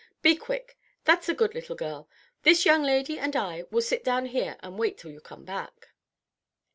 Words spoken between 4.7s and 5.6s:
wait till you come